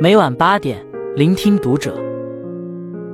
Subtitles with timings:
[0.00, 0.78] 每晚八点，
[1.16, 1.92] 聆听读者。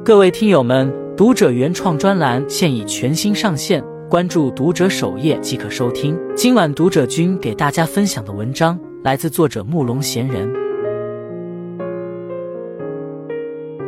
[0.04, 6.14] 各位听友们，读者原创专栏现已全新上线，关注读者首页即可收听。
[6.36, 10.52] 今晚读者君给大家分享的文章来自作者慕容闲人。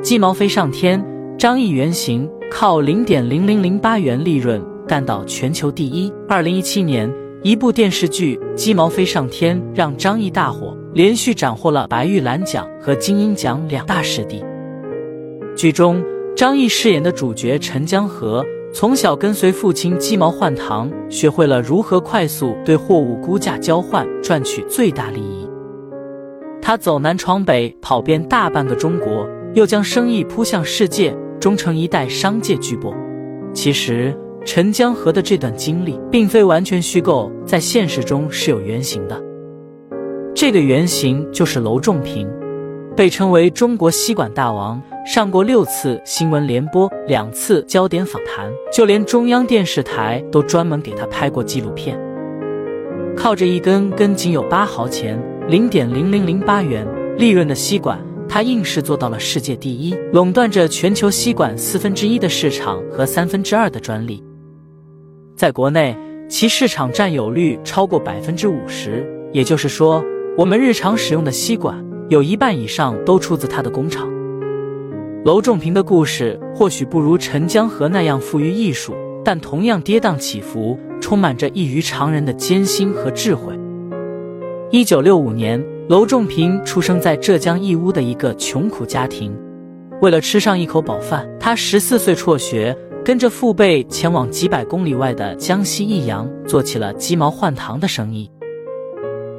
[0.03, 1.05] 鸡毛飞上天，
[1.37, 6.11] 张毅原型靠零点零零零八元利润干到全球第一。
[6.27, 10.75] 二零一七年，一部电视剧《鸡毛飞上天》让张毅大火。
[10.97, 14.43] 连续斩获了白玉兰奖和金鹰奖两大视帝。
[15.55, 16.03] 剧中，
[16.35, 18.43] 张译饰演的主角陈江河
[18.73, 25.47] 从小跟随父亲鸡毛换糖，学会了如何快速对货物估价交换，赚取最大利益。
[26.63, 32.95] 他走南闯北，跑遍大半个中国，又将生意铺向世界，终成一代商界巨擘。
[33.53, 39.23] 其实，陈江河的这段经历并非完全虚构，在现实中是有原型的。
[40.39, 42.29] 这个原型就是娄仲平，
[42.95, 51.99] 被称为中国吸管大王，上过六次新闻联播，两次焦点访谈，就连中央电视台都专门给他拍过纪录片。
[53.17, 64.23] 靠着一根根仅有八毫钱（零点零零零八元）利润的吸管，他硬是做到了世界第一，垄断着全球吸管四分之一的市场和三分之二的专利。
[65.35, 65.97] 在国内，
[66.29, 69.03] 其市场占有率超过百分之五十，
[69.33, 70.05] 也就是说。
[70.39, 74.07] 我们日常使用的吸管有一半以上都出自他的工厂。
[75.25, 83.59] 娄仲平的故事或许不如陈江河那样富于艺术，但同样跌宕起伏，充满着异于常人的艰辛和智慧。
[84.71, 89.35] 一九六五年，娄仲平出生在浙江义乌的一个穷苦家庭。
[90.03, 98.31] 为了吃上一口饱饭，他十四岁辍学，跟着父辈前往几百公里外的江西益阳，做起了鸡毛换糖的生意。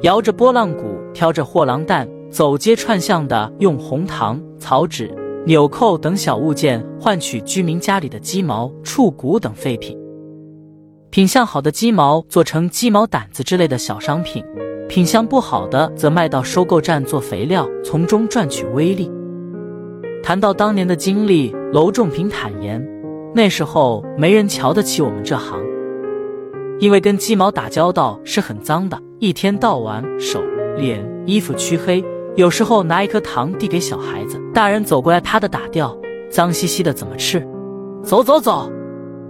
[0.02, 5.12] 摇着拨浪鼓，挑着货郎担，走街串巷的用红糖、草纸、
[5.44, 9.98] 纽扣等小物件换取居民家里的鸡毛、触骨等废品。
[11.10, 14.44] 品相好的鸡毛做成鸡毛掸子之类的小商品，
[14.88, 19.10] 品相不好的则卖到收购站做肥料，从中赚取微利。
[20.22, 22.80] 谈到当年的经历，娄仲平坦言，
[23.34, 25.58] 那时候没人瞧得起我们这行。
[26.80, 30.40] 因为跟鸡毛打交道是很脏的，一天到晚手、
[30.76, 32.04] 脸、衣服黢黑，
[32.36, 35.96] 有时候拿一颗糖递给小孩子，大人走过来啪的打掉，
[36.30, 37.44] 脏兮兮的怎么吃？
[38.04, 38.70] 走走走！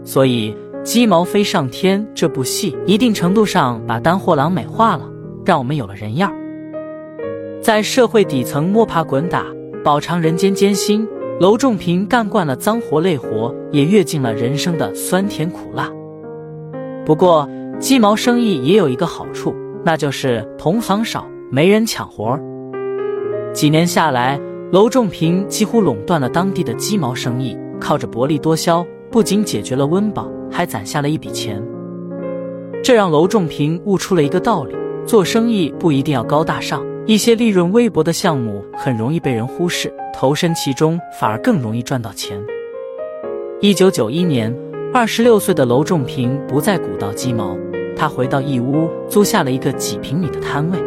[0.04, 5.08] 所以《鸡毛飞上天》这部戏一定程度上把单货郎美化了，
[5.44, 6.31] 让我们有了人样。
[7.62, 9.47] 在社会底层摸爬滚打，
[9.82, 11.08] 饱尝人间艰辛，
[11.41, 15.91] 娄仲平干惯了脏活累活，也阅尽了人生的酸甜苦辣。
[17.08, 17.48] 不过，
[17.78, 22.42] 鸡毛生意也有一个好处，那就是同行少，没人抢活儿。
[23.54, 24.38] 几年下来，
[24.72, 31.64] 娄仲平几乎垄断了当地的鸡毛生意，靠着薄利多销，不仅解决了温饱，还攒下了一笔钱。
[32.84, 34.76] 这让娄仲平悟出了一个道理：
[35.06, 42.38] 做生意不一定要高大上，一些利润微薄的项目很容易被人忽视，投身其中反而更容易赚到钱。
[43.62, 44.54] 一九九一年。
[44.91, 47.56] 二十六岁的娄仲平不再鼓捣鸡毛，
[47.94, 50.78] 他回到义乌，租下了一个几平米的摊位，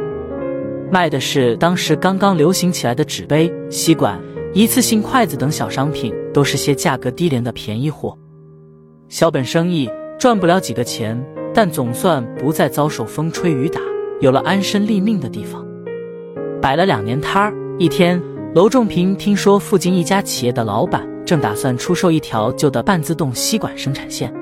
[0.91, 4.19] 卖的是当时刚刚流行起来的纸杯、吸管、
[4.53, 8.17] 一次性筷子等小商品，都是些价格低廉的便宜货。
[9.07, 9.87] 小本生意
[10.19, 11.23] 赚不了几个钱，
[11.53, 13.79] 但总算不再遭受风吹雨打，
[14.19, 15.63] 有了安身立命的地方。
[16.59, 18.21] 摆了两年摊儿，一天，
[18.55, 21.07] 娄仲平听说附近一家企业的老板。
[21.25, 24.33] 正打算出售一条旧的半自动吸管生产线，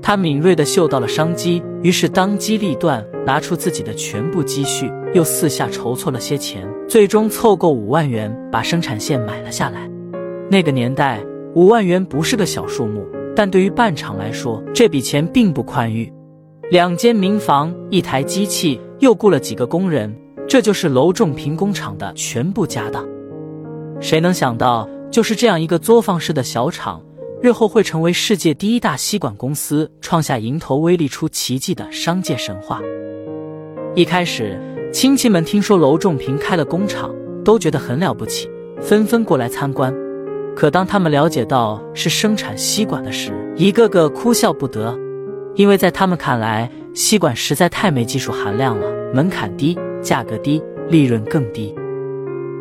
[0.00, 9.90] 他敏锐地嗅到了商机，于是当机立断，拿出自己的全部积蓄，又四下筹措了些钱，最终凑够五万元，把生产线买了下来。
[10.50, 11.22] 那个年代，
[11.54, 13.04] 五万元不是个小数目，
[13.36, 16.10] 但对于办厂来说，这笔钱并不宽裕。
[16.70, 20.14] 两间民房，一台机器，又雇了几个工人，
[20.46, 23.06] 这就是楼仲平工厂的全部家当。
[24.00, 24.88] 谁能想到？
[25.10, 27.02] 就是这样一个作坊式的小厂，
[27.40, 32.80] 日后会成为世界第一大吸管公司，创下迎头威力出奇迹的商界神话。
[33.94, 34.60] 一开始，
[34.92, 38.50] 亲戚们听说娄仲平开了工厂，都觉得很了不起，
[38.82, 39.94] 纷纷过来参观。
[40.54, 44.96] 可当他们了解到是生产吸管的时，一个个哭笑不得，
[45.54, 51.74] 因为在他们看来，吸管实在太没技术含量了，门槛低，价格低，利润更低。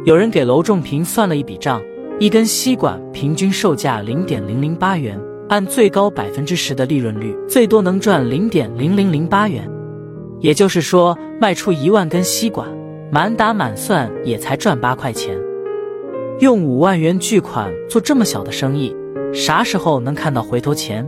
[0.06, 1.82] 有人给娄仲平算了一笔账。
[2.20, 5.20] 一根吸管平均售价零点零零八元，
[5.50, 9.70] 按最高百分之十的利润率，最多能赚零点零零零八元。
[10.40, 12.68] 也就是说，卖出一万根吸管，
[13.12, 15.38] 满打满算也才赚八块钱。
[16.40, 18.96] 用五万元巨款做这么小的生意，
[19.32, 21.08] 啥时候能看到回头钱？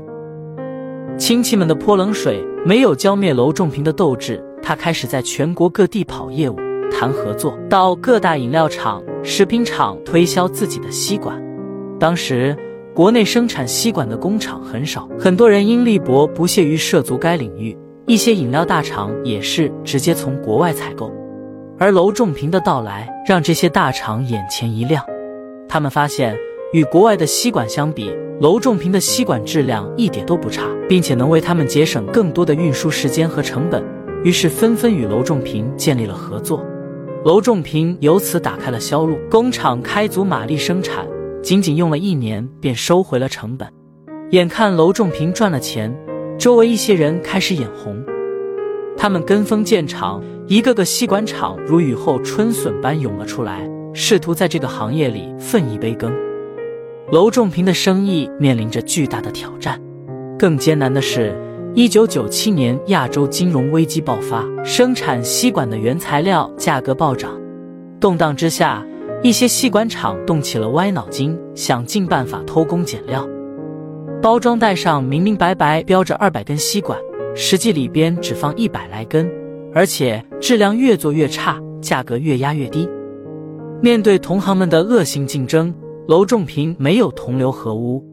[1.17, 6.55] 亲戚们的泼冷水没有浇灭娄仲平的斗志，他开始在全国各地跑业务、
[6.91, 11.41] 谈合作，到各大饮料厂、食品厂推销自己的吸管。
[11.99, 12.55] 当时
[12.93, 17.77] 国内生产吸管的工厂很少，很多人因力薄不屑于涉足该领域，
[18.07, 21.11] 一些饮料大厂也是直接从国外采购。
[21.77, 25.03] 而楼仲平的到来，让这些大厂眼前一亮。
[25.67, 26.35] 他们发现，
[26.73, 28.11] 与国外的吸管相比，
[28.41, 33.83] 楼仲平的吸管质量一点都不差，并且能为他们节省更多的运输时间和成本，
[34.23, 36.65] 于是纷纷与楼仲平建立了合作。
[37.25, 41.05] 娄仲平由此打开了销路，工厂开足马力生产，
[41.43, 43.67] 仅仅用了一年便收回了成本。
[44.31, 45.93] 眼看娄仲平赚了钱，
[46.37, 48.01] 周围一些人开始眼红，
[48.95, 53.69] 他们跟风建厂，一个个吸管厂如雨后春笋般涌了出来。
[53.93, 56.13] 试图在这个行业里分一杯羹，
[57.11, 59.81] 娄仲平的生意面临着巨大的挑战。
[60.37, 61.35] 更艰难的是，
[61.75, 67.39] 一九九七年亚洲金融危机爆发，生产吸管的原材料价格暴涨。
[67.99, 68.83] 动荡之下，
[69.21, 73.25] 一些吸管厂动起了歪脑筋，想尽办法偷工减料。
[74.19, 76.99] 包装袋上明明白白标着二百根吸管，
[77.35, 79.29] 实际里边只放一百来根，
[79.73, 82.89] 而且质量越做越差，价格越压越低。
[83.79, 85.73] 面对同行们的恶性竞争，
[86.07, 88.03] 娄仲平没有同流合污，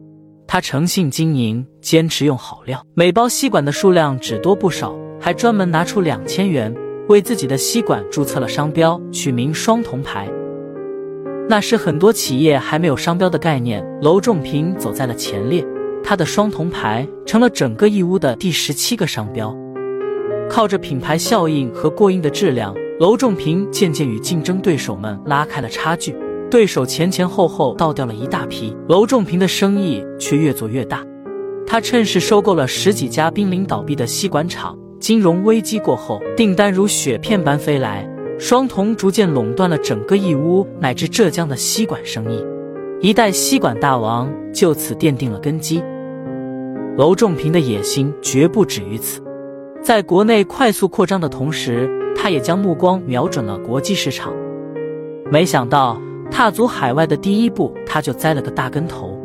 [0.47, 2.81] 他诚信经营，坚持用好料。
[2.93, 6.73] 每包吸管的数量只多不少，还专门拿出两千元
[7.09, 10.27] 为自己的吸管注册了商标，取名“双铜牌”。
[11.49, 15.65] 那时很多企业还没有商标的概念，娄仲平走在了前列，
[16.03, 19.55] 他的“双铜牌”成了整个义乌的第十七个商标。
[20.49, 22.73] 靠着品牌效应和过硬的质量。
[22.99, 26.15] 娄仲平渐渐与竞争对手们拉开了差距，
[26.49, 31.05] 对手前前后后倒掉了一大批，娄仲平的生意却越做越大。
[31.65, 34.77] 他趁势收购了十几家濒临倒闭的吸管厂。
[34.99, 38.07] 金融危机过后，订单如雪片般飞来，
[38.39, 42.43] 双瞳逐渐垄断了整个义乌乃至浙江的吸管生意，
[43.01, 45.83] 一代吸管大王就此奠定了根基。
[46.97, 49.21] 娄仲平的野心绝不止于此，
[49.83, 51.89] 在国内快速扩张的同时。
[52.19, 54.33] 他也将目光瞄准了国际市场，
[55.31, 59.17] 没想到踏足海外的第一步，他就栽了个大跟头。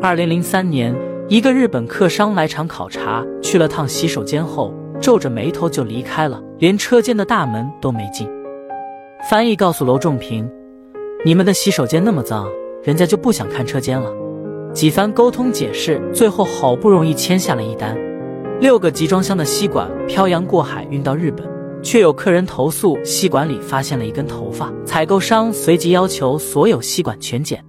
[0.00, 0.94] 二零零三年，
[1.28, 8.28] 一个日本客商来厂考察，去了趟洗手间后，皱着眉头就离开了，连车间的大门都没进。
[9.28, 10.48] 翻译告诉娄仲平
[11.24, 12.46] ：“你们的洗手间那么脏，
[12.84, 14.12] 人家就不想看车间了。”
[14.72, 17.96] 几番沟通解释，最后好不容易签下了一单，
[18.60, 21.55] 六个集装箱的吸管漂洋过海运到日本。
[21.82, 24.72] 却有客人投诉，吸管里发现了一根头发。
[24.84, 27.64] 采购商随即要求所有吸管全检，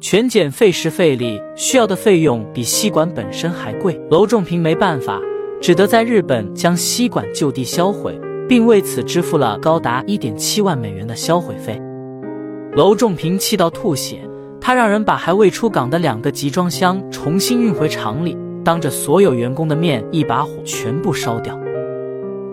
[0.00, 3.98] 全检费时费力，需要的费用比吸管本身还贵。
[4.10, 5.20] 娄仲平没办法，
[5.60, 8.18] 只得在日本将吸管就地销毁，
[8.48, 11.80] 并为此支付了高达一点七万美元的销毁费。
[12.76, 14.20] 娄仲平气到吐血，
[14.60, 21.58] 他让人把还未出港的两个集装箱重新运回厂里，当着所有员工的面，一把火全部烧掉。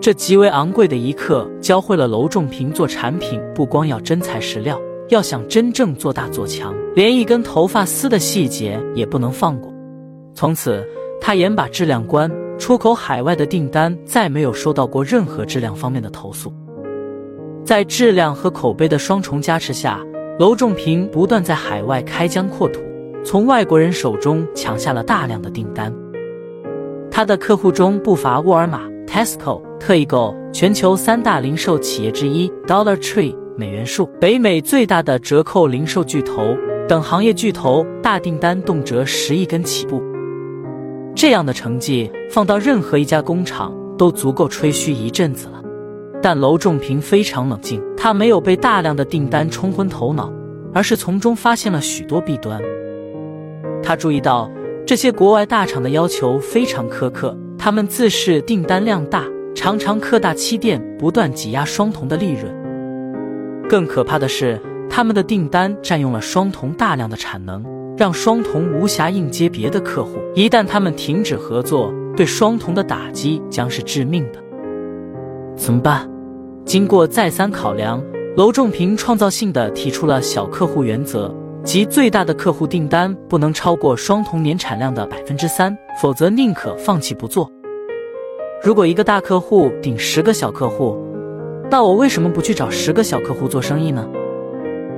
[0.02, 4.76] 这极为昂贵的一刻，教会了娄仲平做产品不光要真材实料，
[5.10, 9.72] 要想真正做大做强，连一根头发丝的细节也不能放过。
[10.34, 10.84] 从此，
[11.20, 12.28] 他严把质量关，
[12.58, 16.52] 出口海外的订单再没有收到过任何质量方面的投诉。
[17.64, 20.00] 在质量和口碑的双重加持下，
[20.36, 22.80] 娄仲平不断在海外开疆扩土，
[23.24, 25.94] 从外国人手中抢下了大量的订单。
[27.08, 28.90] 他的客户中不乏沃尔玛。
[29.06, 36.56] Tesco、特易购，全球三大零售企业之一；Dollar Tree、美元树，北美最大的折扣零售巨头
[36.88, 40.02] 等行业巨头，大订单动辄十亿根起步。
[41.14, 45.62] 这样的成绩放到任何一家工厂都足够吹嘘一阵子了。
[46.22, 50.32] 但娄仲平非常冷静，他没有被大量的订单冲昏头脑，
[50.72, 52.62] 而是从中发现了许多弊端。
[53.82, 54.48] 他注意到
[54.86, 57.36] 这些国外大厂的要求非常苛刻。
[57.64, 62.52] 他们自视订单量大，常常客大欺店，不断挤压双瞳的利润。
[63.68, 67.64] 更可怕的是，他们的订单占用了双瞳大量的产能，
[67.96, 70.18] 让双瞳无暇应接别的客户。
[70.34, 74.40] 一旦他们停止合作，对双瞳的打击将是致命的。
[75.54, 76.10] 怎么办？
[76.64, 78.02] 经过再三考量，
[78.36, 81.32] 娄仲平创造性的提出了小客户原则。
[81.64, 87.48] 即最大的客户订单不能超过双同年产量的百分之三，否则宁可放弃不做。
[88.64, 90.98] 如果一个大客户顶十个小客户，
[91.70, 94.06] 那我为什么不去找十个小客户做生意呢？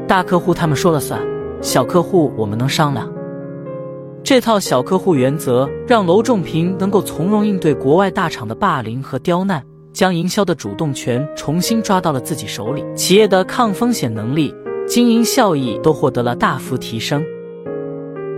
[0.09, 1.21] 大客户他们说了算，
[1.61, 3.13] 小客户我们能商量。
[4.23, 14.55] 这套小客户原则让娄仲平能够从容应对国外大厂的霸凌和刁难，将营销的主动权重新抓到了自己手里，企业的抗风险能力、
[14.87, 17.25] 经营效益都获得了大幅提升。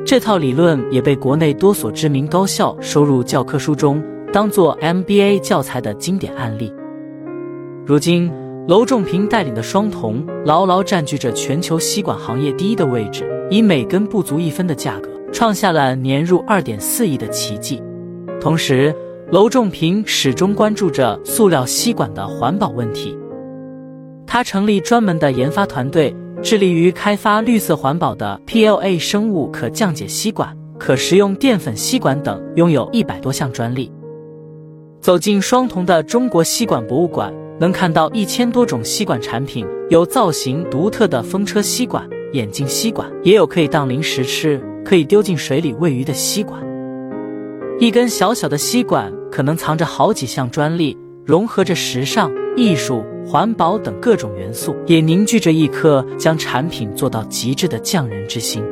[0.04, 6.72] 这套理论也被国内多所知名高校收入教科书中，当做 MBA 教材的经典案例。
[7.84, 8.30] 如今，
[8.68, 17.82] 娄仲平带领的双瞳牢牢占据着全球吸管行业第一的位置，以每根不足一分的价格，创下了年入二点四亿的奇迹。
[18.40, 18.94] 同时，
[19.32, 23.18] 娄仲平始终关注着塑料吸管的环保问题。
[24.24, 26.14] 他成立专门的研发团队，
[26.46, 33.90] 致力于开发绿色环保的 PLA 生物可降解吸管、可食用淀粉吸管等，拥有一百多项专利。
[35.00, 37.34] 走进双瞳的中国吸管博物馆。
[37.58, 46.62] 能看到一千多种吸管产品，有造型独特的风车吸管、眼镜吸管，也有可以当零食吃、可以丢进水里喂鱼的吸管。
[47.80, 58.64] 一根小小的吸管可能藏着好几项专利，融合着时尚、艺术、环保等各种元素，也凝聚着一颗将产品做到极致的匠人之心。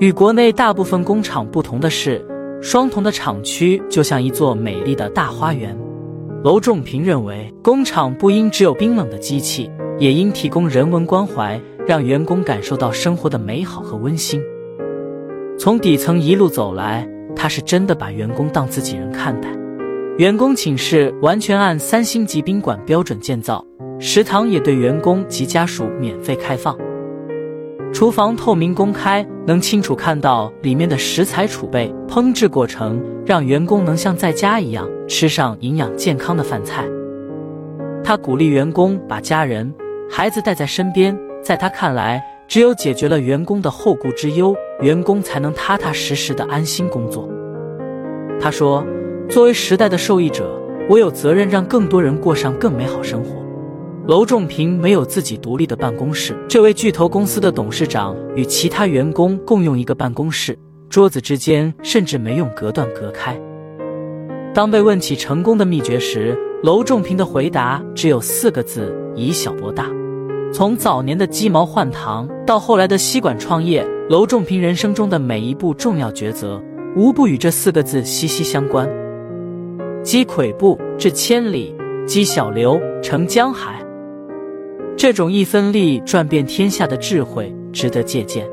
[0.00, 2.26] 与国内大部分工厂不同的是，
[2.60, 5.78] 双铜的厂区就像一座美丽的大花园。
[6.42, 14.42] 娄仲平认为，工厂不应只有冰冷的机器，也应提供人文关怀，让员工感受到生活的美好和温馨。
[15.56, 19.48] 从底层一路走来，他是真的把员工当自己人看待。
[20.16, 23.66] 员工寝室完全按三星级宾馆标准建造，
[23.98, 26.78] 食堂也对员工及家属免费开放。
[27.92, 36.84] 厨房透明公开，能清楚看到里面的食材储备、烹制过程，让员工能像在家一样吃上营养健康的饭菜。
[38.04, 39.74] 他鼓励员工把家人、
[40.08, 47.28] 孩子带在身边，在他看来，只有解决了员工的后顾之忧，员工才能踏踏实实的安心工作。
[48.40, 48.84] 他说
[49.28, 50.48] ：“作为时代的受益者，
[50.88, 53.42] 我有责任让更多人过上更美好生活。”
[54.06, 60.58] 娄仲平没有自己独立的办公室，这位巨头公司的董事长与其他员工共用一个办公室，
[60.90, 63.34] 桌子之间甚至没用隔断隔开。
[64.52, 69.86] 当被问起成功的秘诀时，娄仲平的回答只有四个字：以小博大。
[70.52, 76.62] 从早年的鸡毛换糖到后来的吸管创业，娄仲平人生中的每一步重要抉择，
[76.94, 78.86] 无不与这四个字息息相关：
[80.04, 81.74] 积跬步，至千里；
[82.06, 83.82] 积小流，成江海。
[84.98, 88.46] 这种一分力转遍天下的智慧值得借鉴。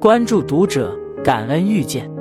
[0.00, 2.11] 关注读者，感恩遇见。